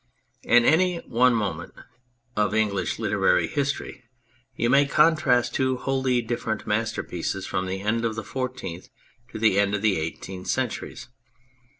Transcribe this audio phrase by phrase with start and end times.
[0.41, 1.75] In any one moment
[2.35, 4.03] of English literary history
[4.55, 8.89] you may contrast two wholly different masterpieces from the end of the Fourteenth
[9.31, 11.07] to the end of the Eighteenth Centuries.